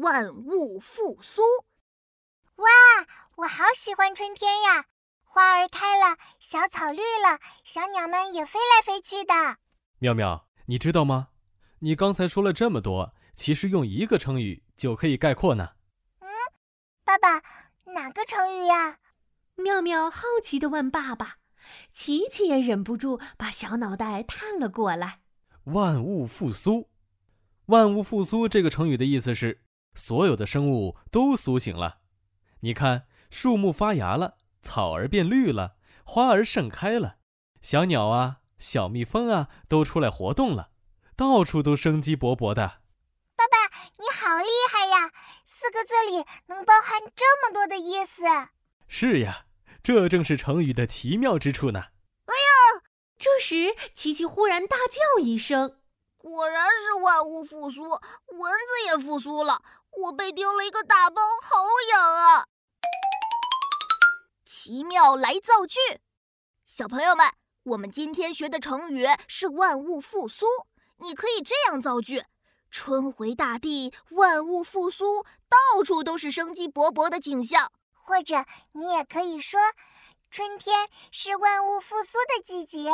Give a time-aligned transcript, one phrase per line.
[0.00, 1.42] 万物复苏。
[2.56, 2.66] 哇，
[3.36, 4.86] 我好喜欢春天呀！
[5.24, 9.34] 花儿开了，小草绿了，小鸟们也飞来飞去的。
[9.98, 11.28] 妙妙，你知道吗？
[11.80, 15.70] 你刚才说了这么多，其实用一个成语就可以概括呢。
[16.20, 16.28] 嗯，
[17.04, 17.42] 爸爸，
[17.92, 18.98] 哪个成语呀？
[19.56, 21.38] 妙妙好奇地问爸爸。
[21.92, 25.20] 琪琪也忍不住把小脑袋探了过来。
[25.64, 26.88] 万物复苏，
[27.66, 29.60] 万物复苏这个成语的意思是，
[29.94, 31.98] 所有的生物都苏醒了。
[32.60, 37.16] 你看，树木发芽了，草儿变绿了，花儿盛开了，
[37.60, 40.70] 小鸟啊、小蜜蜂啊都出来活动了，
[41.16, 42.80] 到处都生机勃勃的。
[43.36, 43.56] 爸爸，
[43.98, 45.12] 你好厉害呀！
[45.46, 48.22] 四个字里能包含这么多的意思。
[48.86, 49.46] 是呀。
[49.80, 51.80] 这正是成语的奇妙之处呢！
[51.80, 52.82] 哎呀！
[53.16, 55.78] 这时，琪琪忽然大叫一声
[56.28, 59.62] ：“果然是万物复苏，蚊子也复苏了！
[59.90, 62.46] 我被叮了一个大包，好痒啊！”
[64.44, 65.78] 奇妙来造句，
[66.66, 67.26] 小朋友们，
[67.62, 70.44] 我们今天学的成语是“万物复苏”。
[71.00, 72.26] 你可以这样造句：
[72.70, 77.72] 春回大地，万物复苏，到处都是生机勃勃的景象。
[77.94, 79.58] 或者你也可以说，
[80.30, 82.90] 春天是万物复苏的季节。